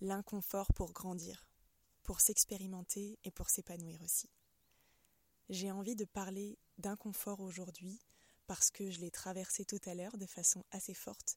[0.00, 1.46] l'inconfort pour grandir,
[2.02, 4.28] pour s'expérimenter et pour s'épanouir aussi.
[5.48, 8.00] J'ai envie de parler d'inconfort aujourd'hui
[8.46, 11.36] parce que je l'ai traversé tout à l'heure de façon assez forte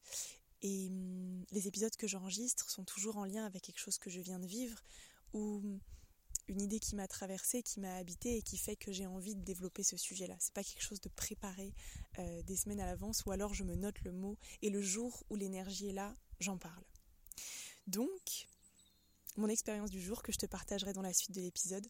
[0.62, 4.20] et hum, les épisodes que j'enregistre sont toujours en lien avec quelque chose que je
[4.20, 4.82] viens de vivre
[5.34, 5.80] ou
[6.48, 9.42] une idée qui m'a traversée, qui m'a habité et qui fait que j'ai envie de
[9.42, 10.36] développer ce sujet-là.
[10.40, 11.74] C'est pas quelque chose de préparé
[12.18, 15.24] euh, des semaines à l'avance ou alors je me note le mot et le jour
[15.30, 16.84] où l'énergie est là, j'en parle.
[17.90, 18.48] Donc,
[19.36, 21.88] mon expérience du jour que je te partagerai dans la suite de l'épisode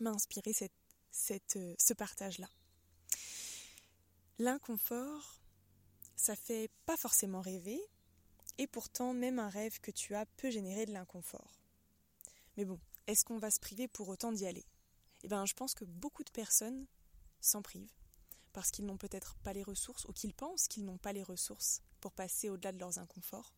[0.00, 2.48] m'a inspiré euh, ce partage-là.
[4.38, 5.42] L'inconfort,
[6.16, 7.78] ça fait pas forcément rêver,
[8.56, 11.60] et pourtant même un rêve que tu as peut générer de l'inconfort.
[12.56, 14.64] Mais bon, est-ce qu'on va se priver pour autant d'y aller?
[15.22, 16.86] Eh bien, je pense que beaucoup de personnes
[17.42, 17.92] s'en privent
[18.54, 21.82] parce qu'ils n'ont peut-être pas les ressources ou qu'ils pensent qu'ils n'ont pas les ressources
[22.00, 23.52] pour passer au-delà de leurs inconforts,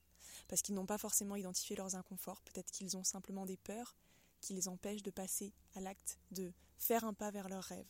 [0.49, 3.97] parce qu'ils n'ont pas forcément identifié leurs inconforts, peut-être qu'ils ont simplement des peurs
[4.41, 7.87] qui les empêchent de passer à l'acte de faire un pas vers leur rêve.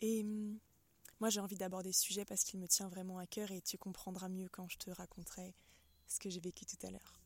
[0.00, 0.58] Et hum,
[1.20, 3.78] moi j'ai envie d'aborder ce sujet parce qu'il me tient vraiment à cœur et tu
[3.78, 5.54] comprendras mieux quand je te raconterai
[6.08, 7.22] ce que j'ai vécu tout à l'heure.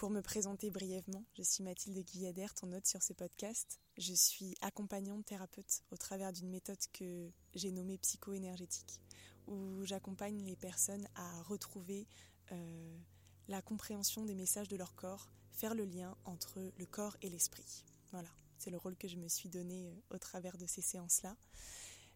[0.00, 3.78] Pour me présenter brièvement, je suis Mathilde Guyader, ton hôte sur ce podcast.
[3.98, 8.98] Je suis accompagnante thérapeute au travers d'une méthode que j'ai nommée psycho-énergétique,
[9.46, 12.06] où j'accompagne les personnes à retrouver
[12.52, 12.98] euh,
[13.48, 17.84] la compréhension des messages de leur corps, faire le lien entre le corps et l'esprit.
[18.12, 21.36] Voilà, c'est le rôle que je me suis donné euh, au travers de ces séances-là.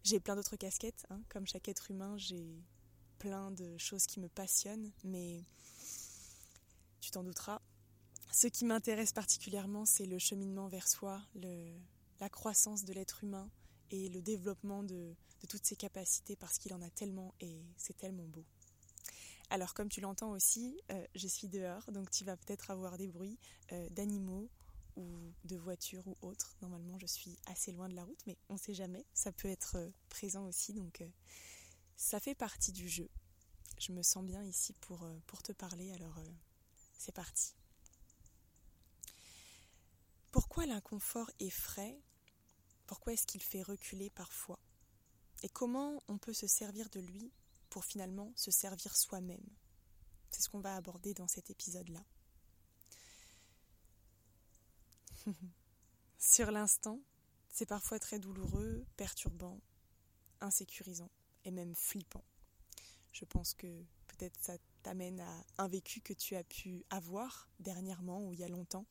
[0.03, 1.21] J'ai plein d'autres casquettes, hein.
[1.29, 2.63] comme chaque être humain, j'ai
[3.17, 5.43] plein de choses qui me passionnent, mais
[7.01, 7.61] tu t'en douteras,
[8.31, 11.21] ce qui m'intéresse particulièrement, c'est le cheminement vers soi,
[12.19, 13.49] la croissance de l'être humain
[13.91, 15.15] et le développement de,
[15.47, 18.43] toutes ses capacités parce qu'il en a tellement et c'est tellement beau.
[19.51, 23.07] Alors comme tu l'entends aussi, euh, je suis dehors, donc tu vas peut-être avoir des
[23.07, 23.37] bruits
[23.71, 24.49] euh, d'animaux
[24.95, 25.05] ou
[25.43, 26.55] de voitures ou autres.
[26.63, 29.47] Normalement je suis assez loin de la route, mais on ne sait jamais, ça peut
[29.47, 31.03] être euh, présent aussi, donc
[31.95, 33.09] ça fait partie du jeu.
[33.77, 35.07] Je me sens bien ici pour,
[35.43, 36.19] te parler, alors
[36.97, 37.53] c'est parti.
[40.31, 41.99] Pourquoi l'inconfort effraie
[42.85, 44.59] Pourquoi est-ce qu'il fait reculer parfois?
[45.43, 47.31] Et comment on peut se servir de lui
[47.69, 49.45] pour finalement se servir soi-même?
[50.31, 52.03] C'est ce qu'on va aborder dans cet épisode-là.
[56.17, 56.99] Sur l'instant,
[57.49, 59.61] c'est parfois très douloureux, perturbant,
[60.41, 61.09] insécurisant
[61.45, 62.23] et même flippant.
[63.11, 68.25] Je pense que peut-être ça t'amène à un vécu que tu as pu avoir dernièrement
[68.25, 68.85] ou il y a longtemps,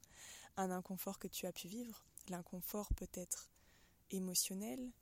[0.56, 2.06] un inconfort que tu as pu vivre.
[2.28, 3.50] L'inconfort peut être
[4.10, 4.92] émotionnel,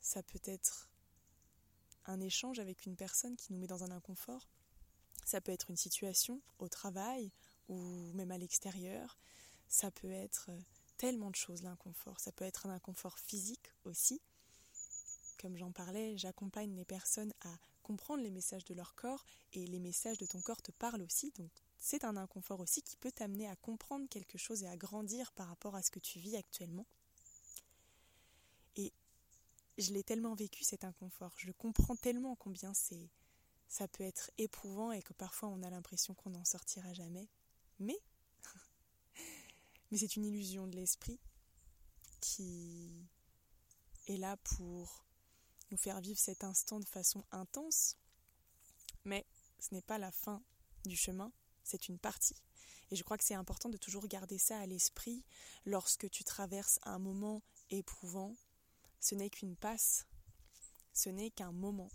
[0.00, 0.90] ça peut être
[2.06, 4.48] un échange avec une personne qui nous met dans un inconfort,
[5.24, 7.30] ça peut être une situation au travail
[7.68, 9.18] ou même à l'extérieur,
[9.68, 10.50] ça peut être
[10.96, 14.20] tellement de choses l'inconfort, ça peut être un inconfort physique aussi.
[15.40, 19.80] Comme j'en parlais, j'accompagne les personnes à comprendre les messages de leur corps et les
[19.80, 23.48] messages de ton corps te parlent aussi, donc c'est un inconfort aussi qui peut t'amener
[23.48, 26.86] à comprendre quelque chose et à grandir par rapport à ce que tu vis actuellement.
[28.76, 28.92] Et
[29.78, 33.10] je l'ai tellement vécu cet inconfort, je comprends tellement combien c'est
[33.68, 37.30] ça peut être éprouvant et que parfois on a l'impression qu'on n'en sortira jamais.
[37.78, 37.98] Mais
[39.90, 41.18] mais c'est une illusion de l'esprit
[42.20, 43.08] qui
[44.08, 45.06] est là pour
[45.70, 47.96] nous faire vivre cet instant de façon intense.
[49.04, 49.26] Mais
[49.58, 50.42] ce n'est pas la fin
[50.84, 51.32] du chemin,
[51.64, 52.42] c'est une partie.
[52.90, 55.24] Et je crois que c'est important de toujours garder ça à l'esprit
[55.64, 58.36] lorsque tu traverses un moment éprouvant.
[59.02, 60.06] Ce n'est qu'une passe,
[60.92, 61.90] ce n'est qu'un moment.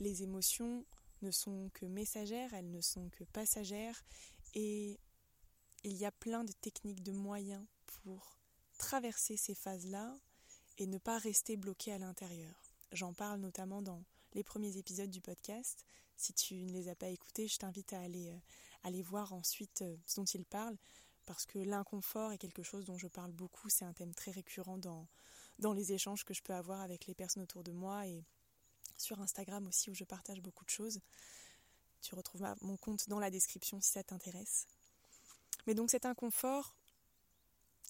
[0.00, 0.84] Les émotions
[1.22, 4.02] ne sont que messagères, elles ne sont que passagères,
[4.54, 4.98] et
[5.84, 8.36] il y a plein de techniques, de moyens pour
[8.78, 10.12] traverser ces phases-là
[10.78, 12.60] et ne pas rester bloqué à l'intérieur.
[12.90, 14.02] J'en parle notamment dans
[14.32, 15.84] les premiers épisodes du podcast.
[16.16, 18.38] Si tu ne les as pas écoutés, je t'invite à aller, euh,
[18.82, 20.76] aller voir ensuite euh, ce dont il parle,
[21.26, 23.68] parce que l'inconfort est quelque chose dont je parle beaucoup.
[23.68, 25.06] C'est un thème très récurrent dans,
[25.60, 28.24] dans les échanges que je peux avoir avec les personnes autour de moi et
[28.96, 31.00] sur Instagram aussi où je partage beaucoup de choses.
[32.02, 34.66] Tu retrouves mon compte dans la description si ça t'intéresse.
[35.66, 36.74] Mais donc cet inconfort,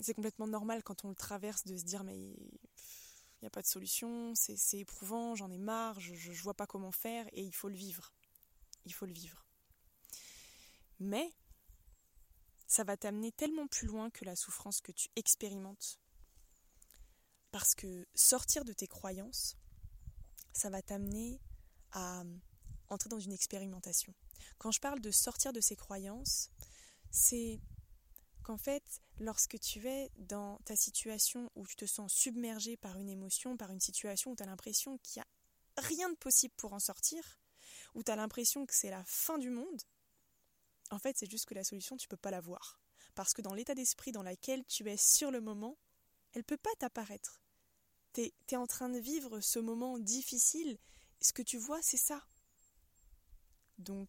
[0.00, 3.62] c'est complètement normal quand on le traverse de se dire mais il n'y a pas
[3.62, 7.54] de solution, c'est éprouvant, j'en ai marre, je ne vois pas comment faire et il
[7.54, 8.12] faut le vivre.
[8.84, 9.46] Il faut le vivre.
[10.98, 11.32] Mais
[12.66, 15.98] ça va t'amener tellement plus loin que la souffrance que tu expérimentes.
[17.50, 19.56] Parce que sortir de tes croyances,
[20.52, 21.40] ça va t'amener
[21.92, 22.22] à
[22.88, 24.14] entrer dans une expérimentation.
[24.58, 26.50] Quand je parle de sortir de ses croyances,
[27.10, 27.60] c'est
[28.42, 33.08] qu'en fait, lorsque tu es dans ta situation où tu te sens submergé par une
[33.08, 36.72] émotion, par une situation où tu as l'impression qu'il n'y a rien de possible pour
[36.72, 37.40] en sortir,
[37.94, 39.82] où tu as l'impression que c'est la fin du monde,
[40.90, 42.80] en fait, c'est juste que la solution, tu peux pas la voir.
[43.14, 45.78] Parce que dans l'état d'esprit dans lequel tu es sur le moment,
[46.32, 47.39] elle peut pas t'apparaître.
[48.12, 50.78] Tu es, en train de vivre ce moment difficile.
[51.20, 52.24] Ce que tu vois, c'est ça.
[53.78, 54.08] Donc,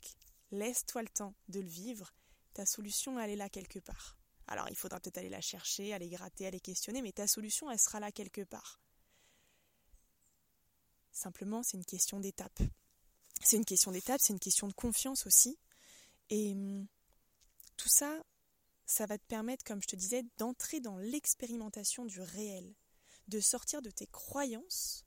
[0.51, 2.13] laisse-toi le temps de le vivre.
[2.53, 4.17] Ta solution, elle est là quelque part.
[4.47, 7.79] Alors, il faudra peut-être aller la chercher, aller gratter, aller questionner, mais ta solution, elle
[7.79, 8.81] sera là quelque part.
[11.11, 12.59] Simplement, c'est une question d'étape.
[13.43, 15.57] C'est une question d'étape, c'est une question de confiance aussi.
[16.29, 16.87] Et hum,
[17.77, 18.23] tout ça,
[18.85, 22.75] ça va te permettre, comme je te disais, d'entrer dans l'expérimentation du réel,
[23.27, 25.05] de sortir de tes croyances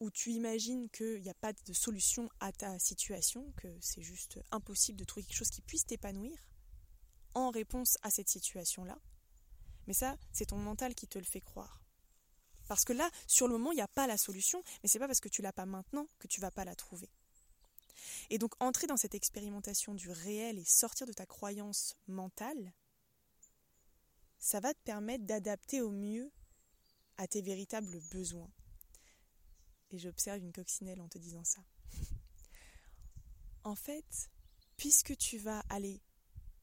[0.00, 4.38] où tu imagines qu'il n'y a pas de solution à ta situation, que c'est juste
[4.50, 6.36] impossible de trouver quelque chose qui puisse t'épanouir
[7.34, 8.98] en réponse à cette situation-là.
[9.86, 11.82] Mais ça, c'est ton mental qui te le fait croire.
[12.68, 15.06] Parce que là, sur le moment, il n'y a pas la solution, mais c'est pas
[15.06, 17.08] parce que tu l'as pas maintenant que tu vas pas la trouver.
[18.30, 22.72] Et donc entrer dans cette expérimentation du réel et sortir de ta croyance mentale,
[24.38, 26.30] ça va te permettre d'adapter au mieux
[27.18, 28.50] à tes véritables besoins.
[29.90, 31.62] Et j'observe une coccinelle en te disant ça.
[33.64, 34.30] en fait,
[34.76, 36.02] puisque tu vas aller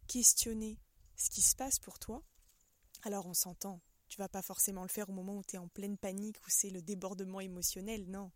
[0.07, 0.79] questionner
[1.15, 2.23] ce qui se passe pour toi,
[3.03, 5.67] alors on s'entend, tu vas pas forcément le faire au moment où tu es en
[5.67, 8.31] pleine panique, où c'est le débordement émotionnel, non.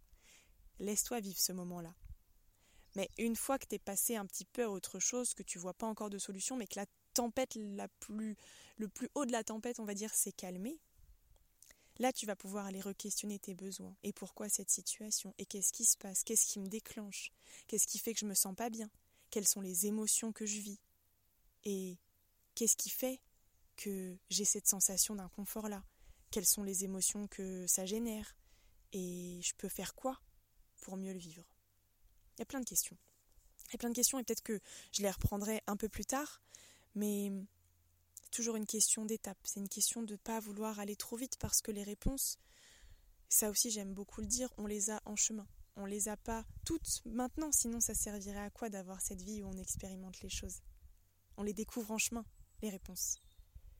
[0.79, 1.93] Laisse-toi vivre ce moment-là.
[2.95, 5.59] Mais une fois que tu es passé un petit peu à autre chose, que tu
[5.59, 8.35] vois pas encore de solution, mais que la tempête la plus,
[8.77, 10.79] le plus haut de la tempête, on va dire, s'est calmé,
[11.99, 13.95] là tu vas pouvoir aller re-questionner tes besoins.
[14.03, 15.33] Et pourquoi cette situation?
[15.37, 16.23] Et qu'est-ce qui se passe?
[16.23, 17.31] Qu'est-ce qui me déclenche?
[17.67, 18.89] Qu'est-ce qui fait que je me sens pas bien?
[19.29, 20.79] Quelles sont les émotions que je vis?
[21.63, 21.97] Et
[22.55, 23.19] qu'est-ce qui fait
[23.75, 25.83] que j'ai cette sensation d'inconfort-là?
[26.31, 28.35] Quelles sont les émotions que ça génère?
[28.93, 30.19] Et je peux faire quoi
[30.81, 31.43] pour mieux le vivre?
[32.35, 32.97] Il y a plein de questions.
[33.67, 34.59] Il y a plein de questions et peut-être que
[34.93, 36.41] je les reprendrai un peu plus tard,
[36.95, 37.31] mais
[38.27, 39.37] c'est toujours une question d'étape.
[39.45, 42.37] C'est une question de ne pas vouloir aller trop vite parce que les réponses,
[43.29, 45.47] ça aussi j'aime beaucoup le dire, on les a en chemin.
[45.77, 49.47] On les a pas toutes maintenant, sinon ça servirait à quoi d'avoir cette vie où
[49.47, 50.59] on expérimente les choses?
[51.37, 52.25] On les découvre en chemin,
[52.61, 53.15] les réponses.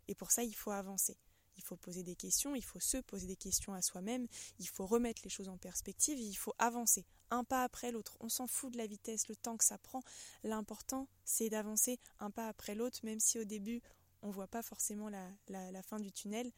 [0.07, 1.17] Et pour ça, il faut avancer.
[1.57, 4.27] Il faut poser des questions, il faut se poser des questions à soi-même,
[4.59, 8.15] il faut remettre les choses en perspective, il faut avancer un pas après l'autre.
[8.21, 10.03] On s'en fout de la vitesse, le temps que ça prend.
[10.43, 13.81] L'important, c'est d'avancer un pas après l'autre, même si au début,
[14.21, 16.51] on voit pas forcément la, la, fin du tunnel.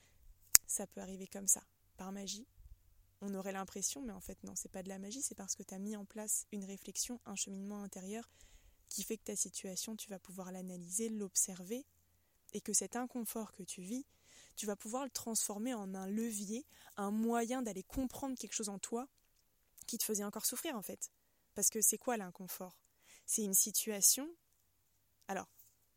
[0.68, 1.62] Ça peut arriver comme ça,
[1.98, 2.48] par magie.
[3.22, 5.64] On aurait l'impression, mais en fait, non, c'est pas de la magie, c'est parce que
[5.64, 8.30] tu as mis en place une réflexion, un cheminement intérieur
[8.88, 11.86] qui fait que ta situation, tu vas pouvoir l'analyser, l'observer,
[12.54, 14.06] et que cet inconfort que tu vis,
[14.56, 16.66] tu vas pouvoir le transformer en un levier,
[16.98, 19.08] un moyen d'aller comprendre quelque chose en toi
[19.88, 21.12] qui te faisait encore souffrir en fait.
[21.56, 22.78] Parce que c'est quoi l'inconfort?
[23.26, 24.28] C'est une situation.
[25.28, 25.48] Alors,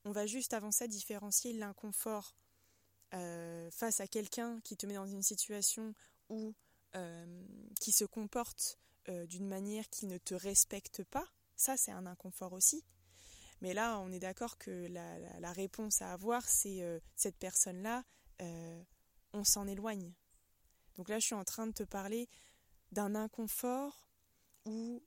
[0.04, 2.34] on va juste avant ça différencier l'inconfort
[3.14, 5.94] euh, face à quelqu'un qui te met dans une situation
[6.30, 6.54] où
[6.94, 7.44] euh,
[7.78, 8.78] qui se comporte
[9.08, 11.26] euh, d'une manière qui ne te respecte pas.
[11.56, 12.84] Ça, c'est un inconfort aussi.
[13.60, 16.82] Mais là, on est d'accord que la, réponse à avoir, c'est
[17.14, 18.02] cette personne-là,
[19.32, 20.12] on s'en éloigne.
[20.96, 22.28] Donc là, je suis en train de te parler
[22.90, 24.08] d'un inconfort
[24.64, 25.00] où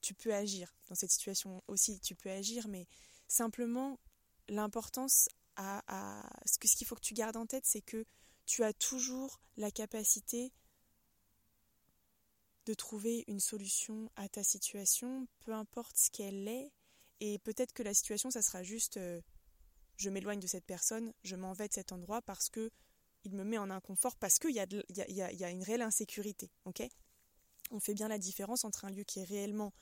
[0.00, 0.74] tu peux agir.
[0.86, 2.86] Dans cette situation aussi, tu peux agir, mais
[3.28, 3.98] simplement,
[4.48, 8.04] l'importance à, ce qu'il faut que tu gardes en tête, c'est que
[8.46, 10.52] tu as toujours la capacité
[12.66, 16.72] de trouver une solution à ta situation, peu importe ce qu'elle est,
[17.20, 19.20] et peut-être que la situation, ça sera juste euh,
[19.96, 22.70] je m'éloigne de cette personne, je m'en vais de cet endroit parce que
[23.24, 26.50] il me met en inconfort parce qu'il y, y, a, une réelle insécurité.
[27.70, 29.74] On fait bien la différence entre un lieu qui est réellement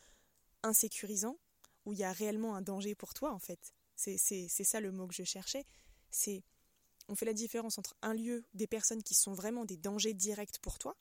[0.62, 1.38] insécurisant,
[1.86, 3.72] où il y a réellement un danger pour toi, en fait.
[3.94, 5.64] C'est ça le mot que je cherchais.
[6.10, 6.42] C'est
[7.08, 10.58] on fait la différence entre un lieu, des personnes qui sont vraiment des dangers directs
[10.58, 10.96] pour toi,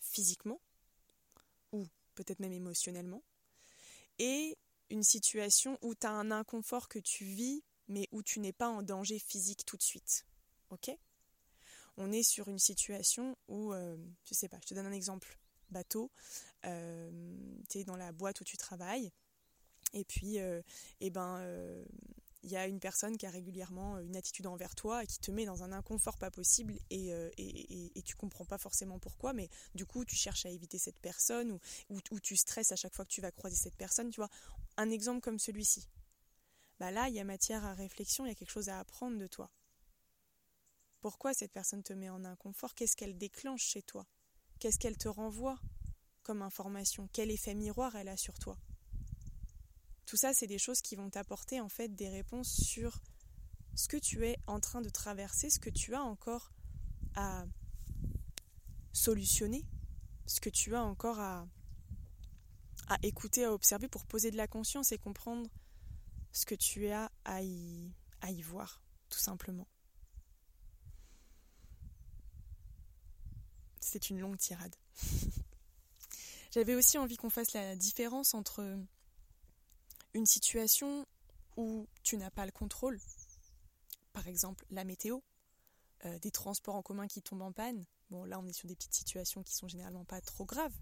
[0.00, 0.60] physiquement,
[1.72, 3.22] ou peut-être même émotionnellement,
[4.18, 4.56] et
[4.90, 8.68] une situation où tu as un inconfort que tu vis, mais où tu n'es pas
[8.68, 10.24] en danger physique tout de suite.
[10.70, 10.96] Ok?
[11.96, 15.38] On est sur une situation où, euh, je sais pas, je te donne un exemple
[15.70, 16.12] bateau,
[16.64, 17.10] euh,
[17.68, 19.10] tu es dans la boîte où tu travailles,
[19.94, 20.60] et puis, euh,
[21.00, 21.40] eh ben,
[22.42, 25.30] il y a une personne qui a régulièrement une attitude envers toi et qui te
[25.30, 27.08] met dans un inconfort pas possible et,
[27.38, 31.00] et, et, tu comprends pas forcément pourquoi, mais du coup tu cherches à éviter cette
[31.00, 31.60] personne ou,
[32.10, 34.28] ou, tu stresses à chaque fois que tu vas croiser cette personne, tu vois.
[34.76, 35.88] Un exemple comme celui-ci.
[36.78, 39.16] bah là, il y a matière à réflexion, il y a quelque chose à apprendre
[39.16, 39.50] de toi.
[41.00, 42.74] Pourquoi cette personne te met en inconfort?
[42.74, 44.06] Qu'est-ce qu'elle déclenche chez toi?
[44.58, 45.58] Qu'est-ce qu'elle te renvoie
[46.22, 47.08] comme information?
[47.12, 48.56] Quel effet miroir elle a sur toi?
[50.06, 53.00] Tout ça, c'est des choses qui vont t'apporter en fait des réponses sur
[53.74, 56.52] ce que tu es en train de traverser, ce que tu as encore
[57.14, 57.46] à
[58.92, 59.64] solutionner,
[60.26, 61.46] ce que tu as encore à,
[63.02, 65.48] écouter, à observer pour poser de la conscience et comprendre
[66.32, 69.66] ce que tu as à y, à y voir, tout simplement.
[73.80, 74.74] C'est une longue tirade.
[76.52, 78.78] J'avais aussi envie qu'on fasse la différence entre
[80.14, 81.06] une situation
[81.56, 83.00] où tu n'as pas le contrôle,
[84.12, 85.20] par exemple la météo,
[86.04, 87.84] euh, des transports en commun qui tombent en panne.
[88.10, 90.74] Bon, là, on est sur des petites situations qui sont généralement pas trop graves,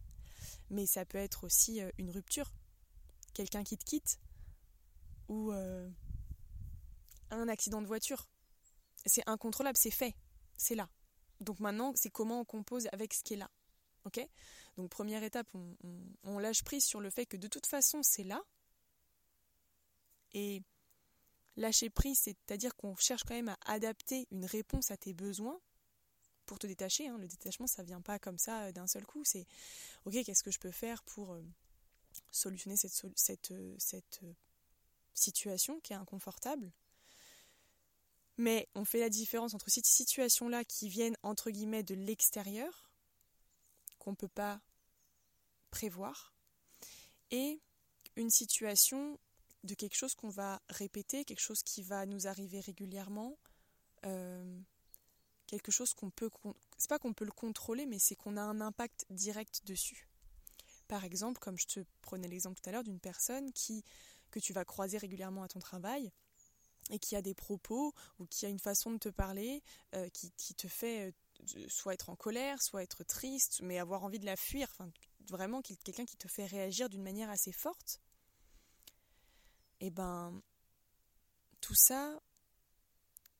[0.71, 2.53] mais ça peut être aussi euh, une rupture,
[3.33, 4.19] quelqu'un qui te quitte,
[5.29, 5.89] ou euh,
[7.31, 8.29] un accident de voiture.
[9.07, 10.15] C'est incontrôlable, c'est fait,
[10.57, 10.89] c'est là.
[11.41, 13.51] Donc maintenant, c'est comment on compose avec ce qui est là.
[14.05, 14.21] Ok?
[14.77, 15.49] Donc première étape,
[16.25, 18.43] on, lâche prise sur le fait que de toute façon, c'est là.
[20.35, 20.63] Et
[21.57, 25.61] lâcher prise, c'est-à-dire qu'on cherche quand même à adapter une réponse à tes besoins
[26.47, 27.09] pour te détacher.
[27.09, 27.19] Hein.
[27.19, 29.23] Le détachement, ça vient pas comme ça euh, d'un seul coup.
[29.25, 29.47] C'est
[30.05, 31.43] ok, qu'est-ce que je peux faire pour euh,
[32.31, 34.35] solutionner cette, cette, euh,
[35.15, 36.73] situation qui est inconfortable
[38.39, 42.91] mais on fait la différence entre ces situations-là qui viennent entre guillemets de l'extérieur,
[43.99, 44.61] qu'on ne peut pas
[45.71, 46.35] prévoir,
[47.31, 47.61] et
[48.17, 49.19] une situation
[49.65, 53.39] de quelque chose qu'on va répéter, quelque chose qui va nous arriver régulièrement,
[54.05, 54.61] euh,
[55.47, 56.31] quelque chose qu'on peut,
[56.79, 60.09] c'est pas qu'on peut le contrôler, mais c'est qu'on a un impact direct dessus.
[60.89, 63.85] Par exemple, comme je te prenais l'exemple tout à l'heure d'une personne qui
[64.31, 66.11] que tu vas croiser régulièrement à ton travail,
[66.91, 69.63] et qui a des propos ou qui a une façon de te parler
[69.95, 71.13] euh, qui, te fait
[71.57, 74.91] euh, soit être en colère, soit être triste, mais avoir envie de la fuir, enfin
[75.29, 78.01] vraiment quelqu'un qui te fait réagir d'une manière assez forte,
[79.83, 80.41] et eh ben
[81.61, 82.23] tout ça,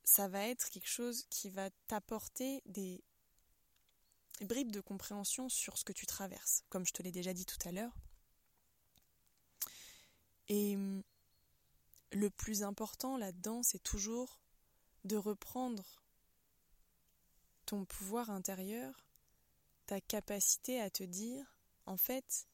[0.03, 3.01] ça va être quelque chose qui va t'apporter des
[4.41, 7.61] bribes de compréhension sur ce que tu traverses, comme je te l'ai déjà dit tout
[7.65, 7.97] à l'heure.
[10.49, 10.77] Et
[12.11, 14.41] le plus important là-dedans, c'est toujours
[15.05, 16.03] de reprendre
[17.67, 19.07] ton pouvoir intérieur,
[19.87, 21.57] ta capacité à te dire,
[21.87, 22.49] en fait,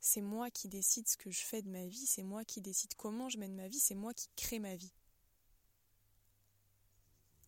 [0.00, 2.94] c'est moi qui décide ce que je fais de ma vie, c'est moi qui décide
[2.94, 4.92] comment je mène ma vie, c'est moi qui crée ma vie.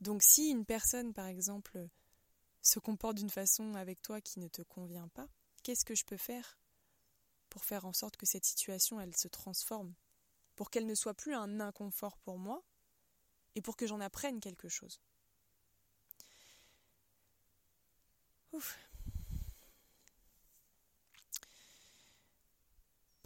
[0.00, 1.88] Donc si une personne, par exemple,
[2.62, 5.28] se comporte d'une façon avec toi qui ne te convient pas,
[5.62, 6.58] qu'est-ce que je peux faire
[7.48, 9.94] pour faire en sorte que cette situation, elle se transforme?
[10.56, 12.62] Pour qu'elle ne soit plus un inconfort pour moi
[13.54, 15.00] et pour que j'en apprenne quelque chose?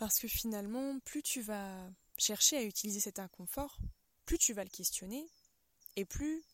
[0.04, 3.78] Parce que finalement, plus tu vas chercher à utiliser cet inconfort,
[4.26, 5.26] plus tu vas le questionner
[5.96, 6.44] et plus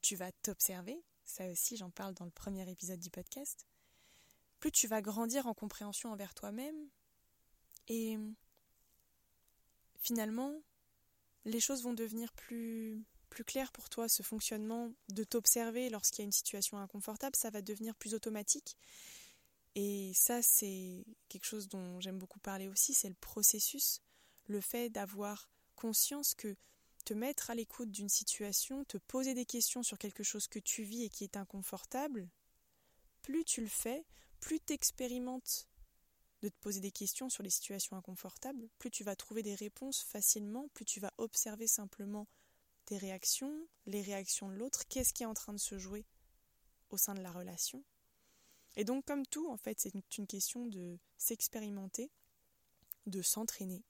[0.00, 3.66] tu vas t'observer, ça aussi j'en parle dans le premier épisode du podcast,
[4.58, 6.88] plus tu vas grandir en compréhension envers toi-même
[7.88, 8.16] et
[10.00, 10.54] finalement,
[11.44, 14.08] les choses vont devenir plus, plus claires pour toi.
[14.08, 18.78] Ce fonctionnement de t'observer lorsqu'il y a une situation inconfortable, ça va devenir plus automatique.
[19.74, 24.00] Et ça, c'est quelque chose dont j'aime beaucoup parler aussi, c'est le processus,
[24.46, 26.56] le fait d'avoir conscience que
[27.04, 30.82] te mettre à l'écoute d'une situation, te poser des questions sur quelque chose que tu
[30.82, 32.28] vis et qui est inconfortable,
[33.22, 34.04] plus tu le fais,
[34.40, 35.68] plus tu expérimentes
[36.42, 40.02] de te poser des questions sur les situations inconfortables, plus tu vas trouver des réponses
[40.02, 42.26] facilement, plus tu vas observer simplement
[42.84, 46.06] tes réactions, les réactions de l'autre, qu'est-ce qui est en train de se jouer
[46.90, 47.82] au sein de la relation.
[48.78, 52.12] Et donc comme tout, en fait, c'est une question de s'expérimenter,
[53.06, 53.82] de s'entraîner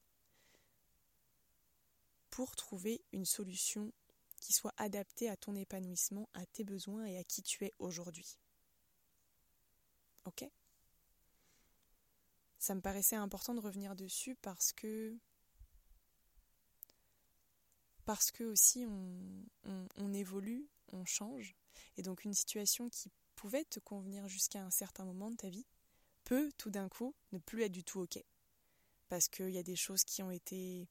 [2.31, 3.93] pour trouver une solution
[4.41, 8.39] qui soit adaptée à ton épanouissement, à tes besoins et à qui tu es aujourd'hui.
[10.25, 10.49] Ok?
[12.59, 15.15] Ça me paraissait important de revenir dessus parce que
[18.07, 21.55] parce que aussi on, évolue, on change,
[21.99, 25.67] et donc une situation qui pouvait te convenir jusqu'à un certain moment de ta vie
[26.25, 28.23] peut tout d'un coup ne plus être du tout ok.
[29.09, 30.89] Parce qu'il y a des choses qui ont été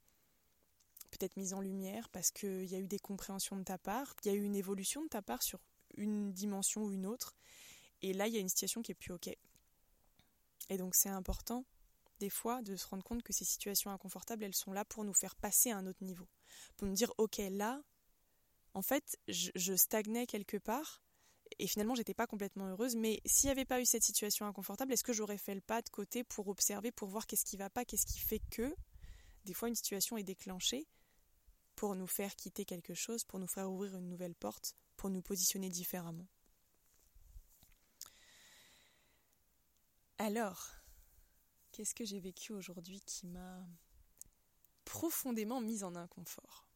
[1.12, 4.28] peut-être mises en lumière, parce qu'il y a eu des compréhensions de ta part, il
[4.28, 5.60] y a eu une évolution de ta part sur
[5.96, 7.36] une dimension ou une autre,
[8.02, 9.30] et là il y a une situation qui est plus ok.
[10.70, 11.66] Et donc c'est important
[12.20, 15.14] des fois, de se rendre compte que ces situations inconfortables, elles sont là pour nous
[15.14, 16.28] faire passer à un autre niveau.
[16.76, 17.82] Pour nous dire, ok, là,
[18.74, 21.02] en fait, je, stagnais quelque part,
[21.60, 24.94] et finalement, j'étais pas complètement heureuse, mais s'il n'y avait pas eu cette situation inconfortable,
[24.94, 27.70] est-ce que j'aurais fait le pas de côté pour observer, pour voir qu'est-ce qui va
[27.70, 28.76] pas, qu'est-ce qui fait que,
[29.46, 30.88] des fois, une situation est déclenchée
[31.76, 35.22] pour nous faire quitter quelque chose, pour nous faire ouvrir une nouvelle porte, pour nous
[35.22, 36.28] positionner différemment?
[40.18, 40.70] Alors,
[41.72, 43.64] qu'est-ce que j'ai vécu aujourd'hui qui m'a
[44.84, 46.67] profondément mise en inconfort?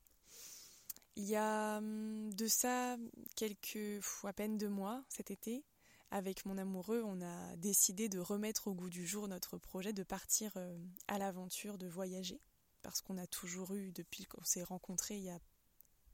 [1.15, 2.98] Il y a hum, de ça
[3.36, 5.63] quelques, à peine deux mois cet été,
[6.10, 10.03] avec mon amoureux, on a décidé de remettre au goût du jour notre projet de
[10.03, 10.77] partir euh,
[11.08, 12.41] à l'aventure, de voyager,
[12.82, 15.39] parce qu'on a toujours eu, depuis qu'on s'est rencontrés il y a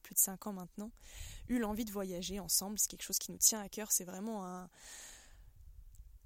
[0.04, 0.92] plus de cinq ans maintenant,
[1.50, 2.80] eu l'envie de voyager ensemble.
[2.80, 3.92] C'est quelque chose qui nous tient à cœur.
[3.92, 4.70] C'est vraiment un,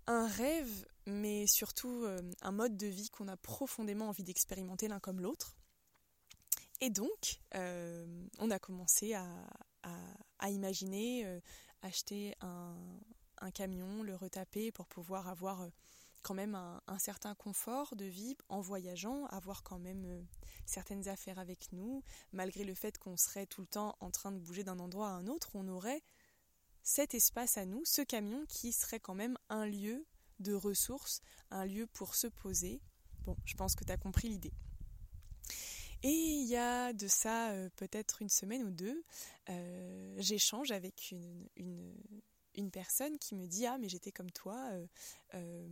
[0.06, 5.00] un rêve, mais surtout euh, un mode de vie qu'on a profondément envie d'expérimenter l'un
[5.00, 5.56] comme l'autre.
[6.82, 9.28] Et donc, euh, on a commencé à,
[10.50, 11.40] imaginer euh,
[11.84, 12.76] acheter un,
[13.38, 15.68] un, camion, le retaper pour pouvoir avoir
[16.24, 20.28] quand même un, certain confort de vie en voyageant, avoir quand même
[20.66, 24.40] certaines affaires avec nous, malgré le fait qu'on serait tout le temps en train de
[24.40, 26.04] bouger d'un endroit à un autre, on aurait
[26.84, 30.06] cet espace à nous, ce camion qui serait quand même un lieu
[30.40, 31.22] de ressources,
[31.52, 32.82] un lieu pour se poser.
[33.24, 34.54] Bon, je pense que tu as compris l'idée.
[36.03, 39.03] Et il y a de ça euh, peut-être une semaine ou deux,
[39.50, 41.93] euh, j'échange avec une,
[42.55, 44.72] une, personne qui me dit Ah, mais j'étais comme toi,
[45.36, 45.67] euh,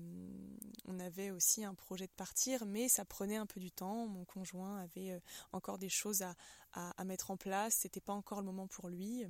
[0.86, 4.06] on avait aussi un projet de partir, mais ça prenait un peu du temps.
[4.06, 5.20] Mon conjoint avait
[5.52, 6.36] encore des choses à,
[6.74, 9.26] à mettre en place, c'était pas encore le moment pour lui.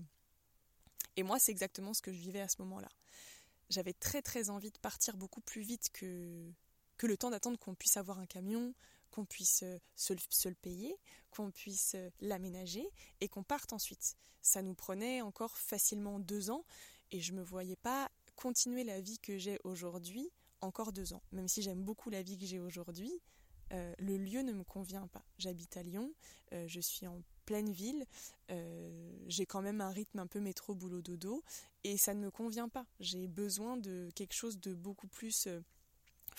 [1.15, 2.89] Et moi, c'est exactement ce que je vivais à ce moment-là.
[3.69, 6.51] J'avais très très envie de partir beaucoup plus vite que,
[6.97, 8.73] que le temps d'attendre qu'on puisse avoir un camion,
[9.09, 10.95] qu'on puisse euh, se, le payer,
[11.31, 12.87] qu'on puisse euh, l'aménager
[13.21, 14.15] et qu'on parte ensuite.
[14.41, 16.65] Ça nous prenait encore facilement deux ans
[17.11, 21.21] et je ne me voyais pas continuer la vie que j'ai aujourd'hui encore deux ans.
[21.31, 23.11] Même si j'aime beaucoup la vie que j'ai aujourd'hui,
[23.71, 25.23] euh, le lieu ne me convient pas.
[25.37, 26.13] J'habite à Lyon,
[26.51, 28.05] je suis en pleine ville,
[29.27, 31.43] j'ai quand même un rythme un peu métro boulot dodo
[31.83, 32.85] et ça ne me convient pas.
[32.99, 35.47] J'ai besoin de quelque chose de beaucoup plus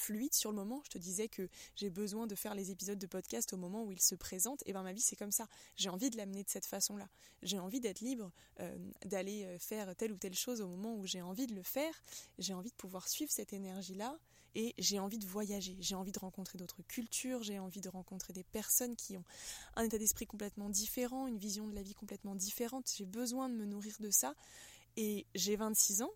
[0.00, 0.80] fluide sur le moment.
[0.84, 3.92] Je te disais que j'ai besoin de faire les épisodes de podcast au moment où
[3.92, 4.62] ils se présentent.
[4.66, 5.46] Et ben ma vie c'est comme ça.
[5.76, 7.08] J'ai envie de l'amener de cette façon-là.
[7.42, 11.22] J'ai envie d'être libre, euh, d'aller faire telle ou telle chose au moment où j'ai
[11.22, 11.94] envie de le faire.
[12.38, 14.18] J'ai envie de pouvoir suivre cette énergie-là
[14.54, 18.32] et j'ai envie de voyager, j'ai envie de rencontrer d'autres cultures, j'ai envie de rencontrer
[18.32, 19.24] des personnes qui ont
[19.76, 22.90] un état d'esprit complètement différent, une vision de la vie complètement différente.
[22.96, 24.34] J'ai besoin de me nourrir de ça.
[24.96, 26.10] Et j'ai 26 ans.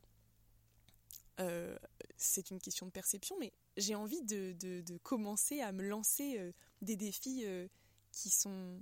[1.41, 1.77] Euh,
[2.17, 6.97] c'est une question de perception, mais j'ai envie de, commencer à me lancer euh, des
[6.97, 7.67] défis euh,
[8.13, 8.81] qui, sont,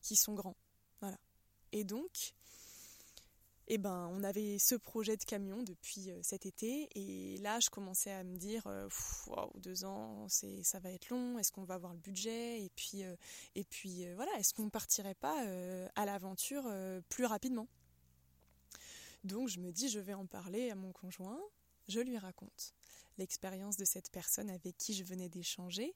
[0.00, 0.56] qui sont grands.
[1.00, 1.18] Voilà.
[1.72, 2.34] Et donc,
[3.68, 8.10] eh ben on avait ce projet de camion depuis cet été et là je commençais
[8.10, 8.88] à me dire euh,
[9.56, 12.62] deux ans ça va être long est-ce qu'on va avoir le budget?
[12.62, 13.02] Et puis
[13.54, 15.46] et puis voilà est-ce qu'on ne partirait pas
[15.94, 16.70] à l'aventure
[17.08, 17.68] plus rapidement?
[19.24, 21.40] Donc je me dis je vais en parler à mon conjoint
[21.88, 22.74] je lui raconte
[23.18, 25.94] l'expérience de cette personne avec qui je venais d'échanger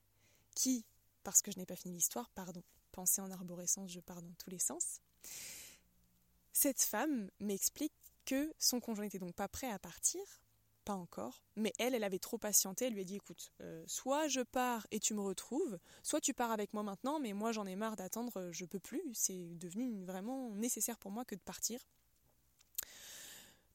[0.54, 0.84] qui
[1.22, 4.50] parce que je n'ai pas fini l'histoire pardon pensée en arborescence je pars dans tous
[4.50, 5.00] les sens
[6.52, 7.92] cette femme m'explique
[8.24, 10.22] que son conjoint n'était donc pas prêt à partir,
[10.86, 14.26] pas encore, mais elle, elle avait trop patienté, elle lui a dit écoute, euh, soit
[14.28, 17.66] je pars et tu me retrouves, soit tu pars avec moi maintenant, mais moi j'en
[17.66, 21.78] ai marre d'attendre, je peux plus, c'est devenu vraiment nécessaire pour moi que de partir.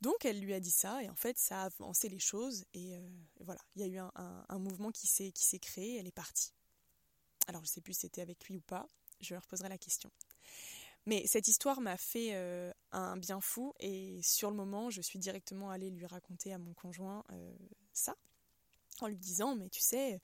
[0.01, 2.95] Donc elle lui a dit ça et en fait ça a avancé les choses et
[2.95, 3.09] euh,
[3.39, 6.53] voilà, il y a eu un, mouvement qui s'est créé, elle est partie.
[7.47, 8.87] Alors je sais plus si c'était avec lui ou pas,
[9.19, 10.11] je leur poserai la question.
[11.05, 15.17] Mais cette histoire m'a fait euh, un bien fou et sur le moment, je suis
[15.17, 17.53] directement allée lui raconter à mon conjoint euh,
[17.91, 18.15] ça,
[18.99, 20.21] en lui disant mais tu sais,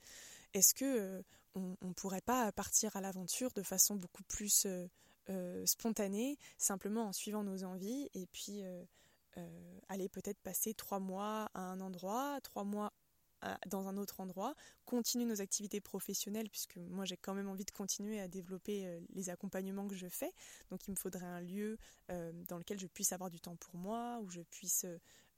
[0.53, 1.23] est-ce que euh,
[1.55, 4.67] on, pourrait pas partir à l'aventure de façon beaucoup plus
[5.65, 8.61] spontanée, simplement en suivant nos envies et puis
[9.87, 12.91] aller peut-être passer trois mois à un endroit, trois mois
[13.67, 17.71] dans un autre endroit, continuer nos activités professionnelles, puisque moi j'ai quand même envie de
[17.71, 20.31] continuer à développer euh, les accompagnements que je fais.
[20.69, 21.77] Donc il me faudrait un lieu
[22.11, 24.85] euh, dans lequel je puisse avoir du temps pour moi, où je puisse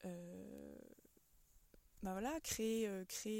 [0.06, 0.76] euh,
[2.02, 2.88] bah voilà, créer,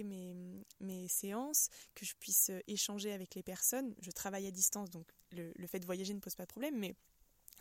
[0.04, 0.36] mes,
[0.82, 3.96] mes, séances, que je puisse échanger avec les personnes.
[4.02, 6.94] Je travaille à distance, donc le, fait de voyager ne pose pas de problème, mais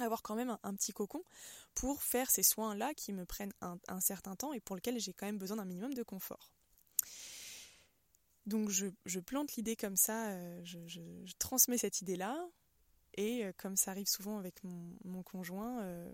[0.05, 1.23] avoir quand même un, petit cocon
[1.75, 5.27] pour faire ces soins-là qui me prennent un certain temps et pour lesquels j'ai quand
[5.27, 6.51] même besoin d'un minimum de confort.
[8.49, 11.01] Donc je, plante l'idée comme ça, euh, je,
[11.39, 12.49] transmets cette idée-là,
[13.13, 16.11] et euh, comme ça arrive souvent avec mon, conjoint, euh,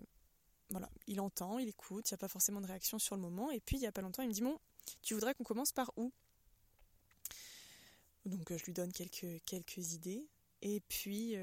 [0.69, 3.51] voilà, il entend, il écoute, il n'y a pas forcément de réaction sur le moment,
[3.51, 4.59] et puis il n'y a pas longtemps, il me dit Bon,
[5.01, 6.11] tu voudrais qu'on commence par où?
[8.25, 10.27] Donc je lui donne quelques, quelques idées,
[10.61, 11.37] et puis,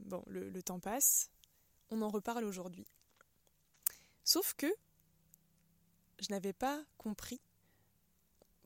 [0.00, 1.30] bon, le temps passe,
[1.90, 2.86] on en reparle aujourd'hui.
[4.24, 4.72] Sauf que
[6.20, 7.40] je n'avais pas compris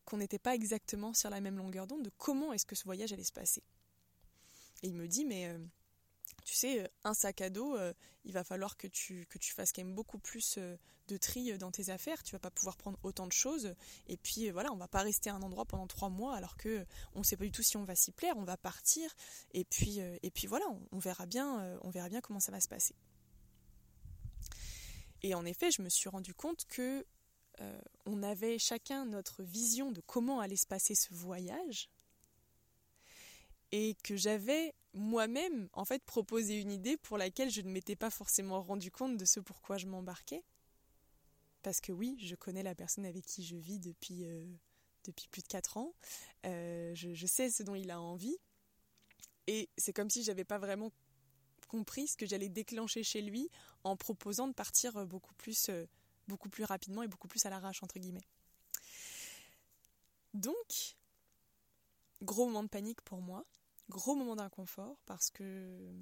[0.04, 3.12] qu'on n'était pas exactement sur la même longueur d'onde de comment est-ce que ce voyage
[3.12, 3.62] allait se passer.
[4.82, 5.58] Et il me dit, mais euh,
[6.44, 7.92] tu sais, euh, un sac à dos, euh,
[8.24, 10.58] il va falloir que tu, que tu fasses quand même beaucoup plus
[11.08, 12.22] de tri dans tes affaires.
[12.22, 13.74] Tu vas pas pouvoir prendre autant de choses.
[14.08, 16.84] Et puis voilà, on va pas rester à un endroit pendant trois mois alors que
[17.14, 18.36] on sait pas du tout si on va s'y plaire.
[18.36, 19.10] On va partir.
[19.54, 22.68] Et puis, et puis voilà, on, verra bien, on verra bien comment ça va se
[22.68, 22.94] passer.
[25.22, 27.06] Et en effet, je me suis rendu compte que
[27.60, 31.88] euh, on avait chacun notre vision de comment allait se passer ce voyage
[33.70, 38.10] et que j'avais moi-même en fait proposé une idée pour laquelle je ne m'étais pas
[38.10, 40.42] forcément rendu compte de ce pourquoi je m'embarquais.
[41.62, 44.44] Parce que oui, je connais la personne avec qui je vis depuis, euh,
[45.04, 45.94] depuis plus de 4 ans.
[46.44, 48.36] Euh, je, je, sais ce dont il a envie.
[49.46, 50.90] Et c'est comme si j'avais pas vraiment
[51.68, 53.48] compris ce que j'allais déclencher chez lui
[53.84, 55.70] en proposant de partir beaucoup plus
[56.28, 57.98] beaucoup plus rapidement et beaucoup plus à l'arrache, entre.
[60.34, 60.96] Donc,
[62.22, 63.44] gros moment de panique pour moi,
[63.90, 65.92] gros moment d'inconfort, parce que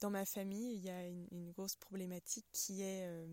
[0.00, 3.26] dans ma famille, il y a une, grosse problématique qui est euh,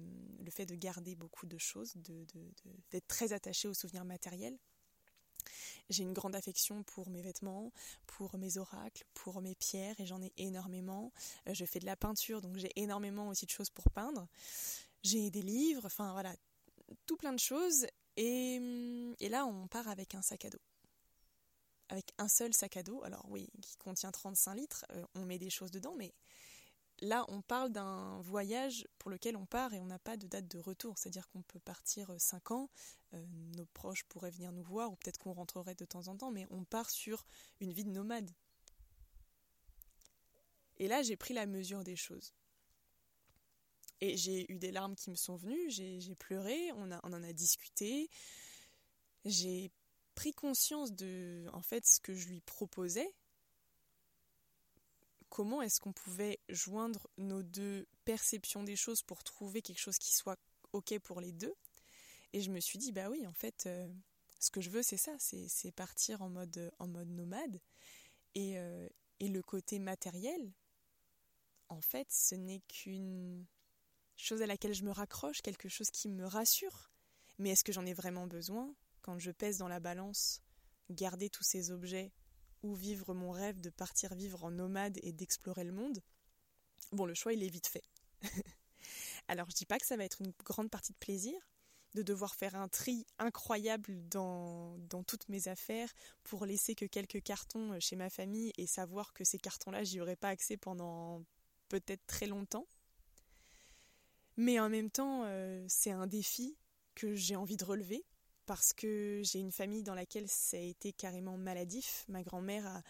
[0.44, 4.58] le fait de garder beaucoup de choses, d'être très attaché aux souvenirs matériels.
[5.90, 7.72] J'ai une grande affection pour mes vêtements,
[8.06, 11.12] pour mes oracles, pour mes pierres, et j'en ai énormément.
[11.48, 14.28] Euh, je fais de la peinture, donc j'ai énormément aussi de choses pour peindre
[15.06, 16.36] j'ai des livres, enfin voilà,
[17.06, 17.86] tout plein de choses.
[18.18, 18.56] Et,
[19.20, 20.62] et, là, on part avec un sac à dos.
[21.90, 25.38] Avec un seul sac à dos, alors oui, qui contient 35 litres, euh, on met
[25.38, 26.14] des choses dedans, mais
[27.02, 30.48] là, on parle d'un voyage pour lequel on part et on n'a pas de date
[30.48, 30.98] de retour.
[30.98, 32.70] C'est-à-dire qu'on peut partir 5 ans,
[33.14, 36.32] euh, nos proches pourraient venir nous voir, ou peut-être qu'on rentrerait de temps en temps,
[36.32, 37.26] mais on part sur
[37.60, 38.32] une vie de nomade.
[40.78, 42.34] Et là, j'ai pris la mesure des choses.
[44.02, 47.34] Et j'ai eu des larmes qui me sont venues, j'ai pleuré, on, on en a
[47.34, 48.10] discuté.
[49.24, 49.72] J'ai
[50.16, 53.14] pris conscience de en fait ce que je lui proposais.
[55.36, 60.16] Comment est-ce qu'on pouvait joindre nos deux perceptions des choses pour trouver quelque chose qui
[60.16, 60.40] soit
[60.72, 61.54] OK pour les deux?
[62.32, 63.86] Et je me suis dit, bah oui, en fait, euh,
[64.40, 67.60] ce que je veux, c'est ça, c'est partir en mode, en mode nomade.
[68.34, 68.88] Et, euh,
[69.20, 70.54] et le côté matériel,
[71.68, 73.46] en fait, ce n'est qu'une
[74.16, 76.94] chose à laquelle je me raccroche, quelque chose qui me rassure.
[77.40, 78.74] Mais est-ce que j'en ai vraiment besoin?
[79.02, 80.42] Quand je pèse dans la balance
[80.90, 82.14] garder tous ces objets
[82.74, 86.02] vivre mon rêve de partir vivre en nomade et d'explorer le monde
[86.92, 87.84] Bon, le choix, il est vite fait.
[89.28, 91.36] Alors, je dis pas que ça va être une grande partie de plaisir,
[91.96, 95.92] de devoir faire un tri incroyable dans, dans, toutes mes affaires
[96.24, 100.16] pour laisser que quelques cartons chez ma famille et savoir que ces cartons-là, j'y aurais
[100.16, 101.24] pas accès pendant
[101.70, 102.68] peut-être très longtemps.
[104.38, 106.58] Mais en même temps, euh, c'est un défi
[106.94, 108.06] que j'ai envie de relever
[108.46, 112.06] parce que j'ai une famille dans laquelle ça a été carrément maladif.
[112.08, 112.82] Ma grand-mère a,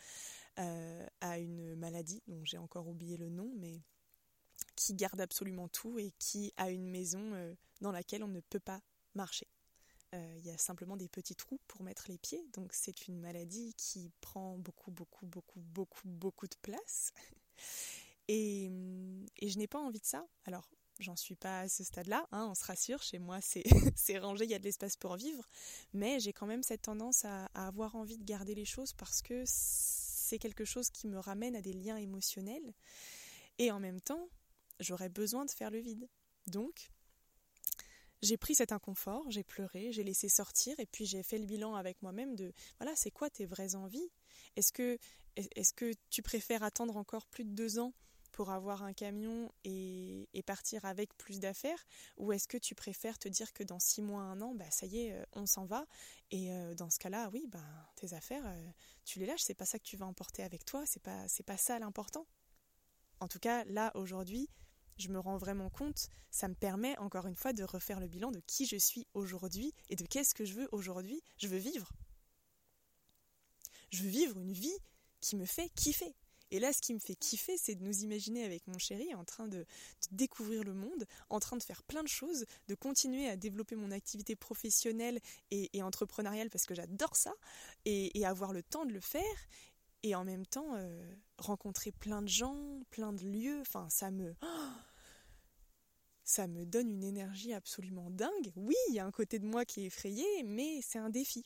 [0.60, 3.82] euh, a, une maladie dont j'ai encore oublié le nom, mais
[4.76, 8.60] qui garde absolument tout et qui a une maison euh, dans laquelle on ne peut
[8.60, 8.82] pas
[9.14, 9.48] marcher.
[10.38, 13.74] Il y a simplement des petits trous pour mettre les pieds, donc c'est une maladie
[13.74, 17.12] qui prend beaucoup, beaucoup, beaucoup, beaucoup, beaucoup de place.
[18.30, 18.72] Et,
[19.38, 20.26] et je n'ai pas envie de ça.
[20.46, 23.40] Alors, J'en suis pas à ce stade-là, hein, on se rassure, chez moi
[23.96, 25.46] c'est rangé, il y a de l'espace pour vivre,
[25.94, 29.44] mais j'ai quand même cette tendance à, avoir envie de garder les choses parce que
[29.46, 32.74] c'est quelque chose qui me ramène à des liens émotionnels.
[33.58, 34.30] Et en même temps
[34.80, 36.08] j'aurais besoin de faire le vide.
[36.48, 36.90] Donc
[38.22, 41.76] j'ai pris cet inconfort, j'ai pleuré, j'ai laissé sortir et puis j'ai fait le bilan
[41.76, 44.10] avec moi-même de voilà c'est quoi tes vraies envies?
[44.56, 44.98] Est-ce que,
[45.36, 47.94] est -ce que tu préfères attendre encore plus de deux ans
[48.36, 51.88] pour avoir un camion et, partir avec plus d'affaires?
[52.18, 54.86] Ou est-ce que tu préfères te dire que dans six mois, un an, bah, ça
[54.86, 55.88] y est, euh, on s'en va?
[56.32, 57.64] Et euh, dans ce cas-là, oui, bah,
[57.96, 58.72] tes affaires, euh,
[59.06, 61.56] tu les lâches, c'est pas ça que tu vas emporter avec toi, c'est pas, pas
[61.56, 62.28] ça l'important.
[63.22, 64.50] En tout cas, là, aujourd'hui,
[64.98, 68.32] je me rends vraiment compte, ça me permet encore une fois de refaire le bilan
[68.32, 71.24] de qui je suis aujourd'hui et de qu'est-ce que je veux aujourd'hui.
[71.38, 71.90] Je veux vivre.
[73.92, 74.78] Je veux vivre une vie
[75.22, 76.14] qui me fait kiffer.
[76.52, 79.24] Et là, ce qui me fait kiffer, c'est de nous imaginer avec mon chéri en
[79.24, 79.66] train de,
[80.12, 83.92] découvrir le monde, en train de faire plein de choses, de continuer à développer mon
[83.92, 85.20] activité professionnelle
[85.52, 87.34] et, entrepreneuriale parce que j'adore ça,
[87.86, 89.24] et, avoir le temps de le faire,
[90.04, 93.60] et en même temps euh, rencontrer plein de gens, plein de lieux.
[93.62, 94.36] Enfin, ça me...
[96.24, 98.52] ça me donne une énergie absolument dingue.
[98.56, 101.46] Oui, il y a un côté de moi qui est effrayé, mais c'est un défi.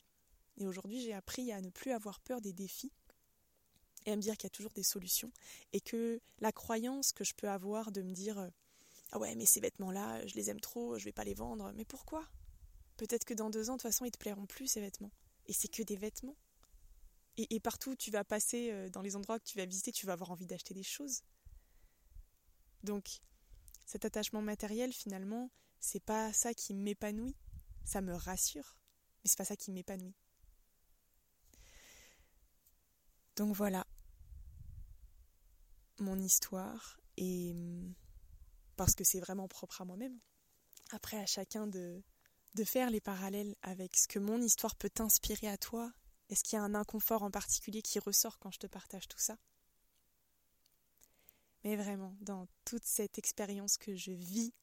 [0.58, 2.92] Et aujourd'hui, j'ai appris à ne plus avoir peur des défis
[4.06, 5.30] et à me dire qu'il y a toujours des solutions
[5.72, 8.50] et que la croyance que je peux avoir de me dire
[9.12, 11.72] ah ouais mais ces vêtements là je les aime trop je vais pas les vendre.
[11.74, 12.26] Mais pourquoi?
[12.96, 15.12] Peut-être que dans deux ans de toute façon ils te plairont plus ces vêtements.
[15.46, 16.36] Et c'est que des vêtements.
[17.36, 19.92] Et, et, partout où tu vas passer euh, dans les endroits que tu vas visiter
[19.92, 21.22] tu vas avoir envie d'acheter des choses.
[22.82, 23.20] Donc
[23.86, 27.36] cet attachement matériel finalement c'est pas ça qui m'épanouit.
[27.84, 28.76] Ça me rassure
[29.22, 30.14] mais c'est pas ça qui m'épanouit.
[33.36, 33.86] Donc voilà
[36.00, 37.94] mon histoire et hum,
[38.76, 40.18] parce que c'est vraiment propre à moi-même.
[40.90, 42.02] Après à chacun de,
[42.54, 45.92] de faire les parallèles avec ce que mon histoire peut t'inspirer à toi.
[46.28, 49.18] Est-ce qu'il y a un inconfort en particulier qui ressort quand je te partage tout
[49.18, 49.36] ça?
[51.64, 54.54] Mais vraiment, dans toute cette expérience que je vis,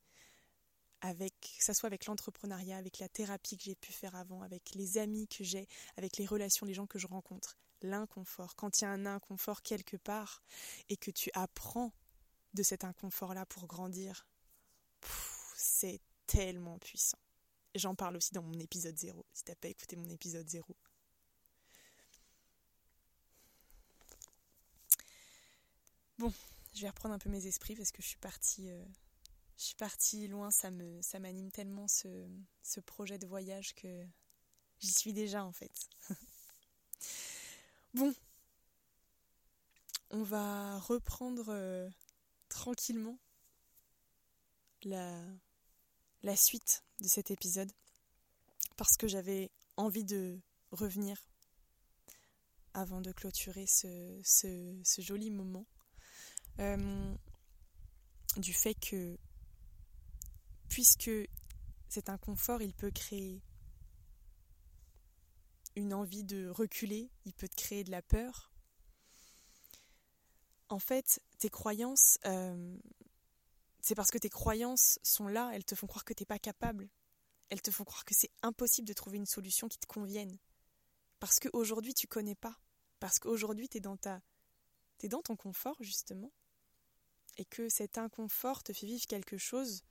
[1.02, 4.74] avec, que ce soit avec l'entrepreneuriat, avec la thérapie que j'ai pu faire avant, avec
[4.74, 8.84] les amis que j'ai, avec les relations, les gens que je rencontre, l'inconfort, quand il
[8.84, 10.44] y a un inconfort quelque part
[10.90, 11.92] et que tu apprends
[12.54, 14.28] de cet inconfort-là pour grandir,
[15.56, 17.20] c'est tellement puissant.
[17.76, 20.76] J'en parle aussi dans mon épisode 0, si t'as pas écouté mon épisode 0.
[26.18, 26.34] Bon,
[26.74, 28.84] je vais reprendre un peu mes esprits parce que je suis partie, euh,
[29.58, 30.50] je suis partie loin.
[30.50, 32.28] Ça me, ça m'anime tellement ce,
[32.64, 34.04] ce projet de voyage que
[34.80, 35.72] j'y suis déjà en fait.
[37.98, 38.14] Bon,
[40.12, 41.90] on va reprendre euh,
[42.48, 43.18] tranquillement
[44.84, 47.72] la, suite de cet épisode
[48.76, 51.18] parce que j'avais envie de revenir
[52.76, 55.66] avant de clôturer ce, ce, joli moment
[56.60, 57.16] euh,
[58.36, 59.18] du fait que
[60.70, 61.10] puisque
[61.90, 63.42] c'est un confort, il peut créer
[65.78, 68.52] une envie de reculer, il peut te créer de la peur.
[70.70, 72.78] En fait, tes croyances, euh,
[73.80, 76.40] c'est parce que tes croyances sont là, elles te font croire que tu n'es pas
[76.40, 76.90] capable.
[77.50, 80.38] Elles te font croire que c'est impossible de trouver une solution qui te convienne.
[81.20, 82.60] Parce qu'aujourd'hui, tu connais pas.
[83.00, 84.22] Parce qu'aujourd'hui, tu es dans ta.
[85.02, 86.34] es dans ton confort, justement.
[87.38, 89.84] Et que cet inconfort te fait vivre quelque chose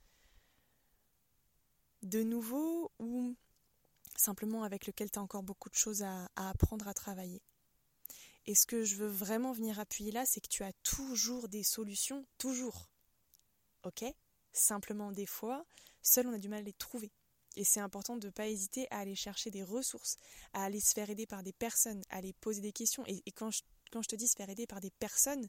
[2.03, 3.35] de nouveau ou
[4.17, 7.41] simplement avec lequel tu as encore beaucoup de choses à, apprendre à travailler.
[8.45, 11.63] Et ce que je veux vraiment venir appuyer là, c'est que tu as toujours des
[11.63, 12.89] solutions, toujours.
[13.83, 14.03] Ok?
[14.53, 15.65] Simplement des fois,
[16.01, 17.11] seul on a du mal à les trouver.
[17.55, 20.17] Et c'est important de ne pas hésiter à aller chercher des ressources,
[20.53, 23.03] à aller se faire aider par des personnes, à aller poser des questions.
[23.07, 25.47] Et, et quand je quand je te dis se faire aider par des personnes,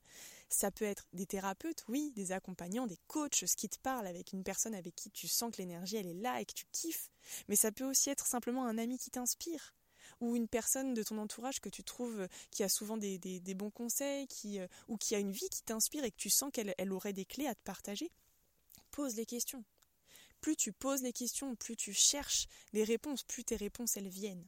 [0.48, 4.33] ça peut être des thérapeutes, oui, des accompagnants, des coachs, ce qui te parle avec
[4.33, 7.11] une personne avec qui tu sens que l'énergie elle est là et que tu kiffes.
[7.48, 9.74] Mais ça peut aussi être simplement un ami qui t'inspire
[10.20, 14.27] ou une personne de ton entourage que tu trouves qui a souvent des, bons conseils,
[14.27, 16.92] qui, euh, ou qui a une vie qui t'inspire et que tu sens qu'elle elle
[16.92, 18.11] aurait des clés à te partager.
[18.90, 19.64] Pose les questions.
[20.40, 24.46] Plus tu poses les questions, plus tu cherches des réponses, plus tes réponses elles viennent.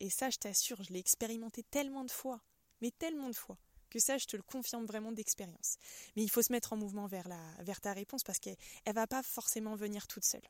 [0.00, 2.40] Et ça, je t'assure, je l'ai expérimenté tellement de fois
[2.82, 3.56] mais tellement de fois
[3.88, 5.76] que ça, je te le confirme vraiment d'expérience.
[6.16, 8.92] Mais il faut se mettre en mouvement vers, la, vers ta réponse parce qu'elle ne
[8.92, 10.46] va pas forcément venir toute seule.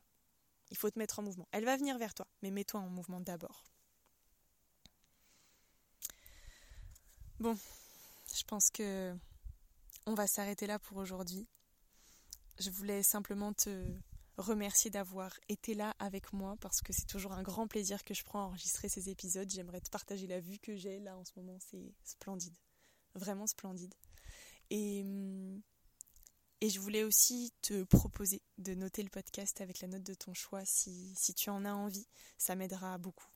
[0.71, 1.47] Il faut te mettre en mouvement.
[1.51, 3.63] Elle va venir vers toi, mais mets-toi en mouvement d'abord.
[7.39, 7.57] Bon,
[8.33, 9.13] je pense que
[10.05, 11.47] on va s'arrêter là pour aujourd'hui.
[12.59, 13.85] Je voulais simplement te
[14.37, 18.23] remercier d'avoir été là avec moi parce que c'est toujours un grand plaisir que je
[18.23, 19.49] prends à enregistrer ces épisodes.
[19.49, 22.57] J'aimerais te partager la vue que j'ai là en ce moment, c'est splendide,
[23.15, 23.93] vraiment splendide.
[24.69, 25.61] Et, hum,
[26.61, 30.33] et je voulais aussi te proposer de noter le podcast avec la note de ton
[30.33, 33.29] choix si, si tu en as envie, ça m'aidera beaucoup.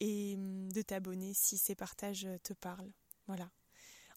[0.00, 2.92] Et hum, de t'abonner si ces partages te parlent.
[3.26, 3.50] Voilà.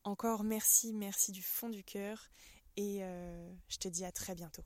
[0.04, 2.30] Encore merci, merci du fond du cœur
[2.78, 4.63] et euh, je te dis à très bientôt.